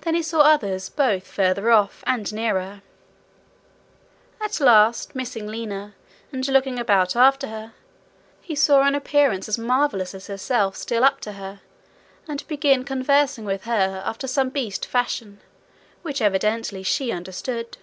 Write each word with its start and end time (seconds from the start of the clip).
Then 0.00 0.14
he 0.14 0.22
saw 0.22 0.40
others 0.40 0.88
both 0.88 1.26
farther 1.26 1.70
off 1.70 2.02
and 2.06 2.32
nearer. 2.32 2.80
At 4.40 4.60
last, 4.60 5.14
missing 5.14 5.46
Lina 5.46 5.94
and 6.32 6.48
looking 6.48 6.78
about 6.78 7.14
after 7.14 7.48
her, 7.48 7.74
he 8.40 8.54
saw 8.54 8.80
an 8.80 8.94
appearance 8.94 9.50
as 9.50 9.58
marvellous 9.58 10.14
as 10.14 10.28
herself 10.28 10.78
steal 10.78 11.04
up 11.04 11.20
to 11.20 11.32
her, 11.32 11.60
and 12.26 12.48
begin 12.48 12.82
conversing 12.82 13.44
with 13.44 13.64
her 13.64 14.02
after 14.06 14.26
some 14.26 14.48
beast 14.48 14.86
fashion 14.86 15.38
which 16.00 16.22
evidently 16.22 16.82
she 16.82 17.12
understood. 17.12 17.76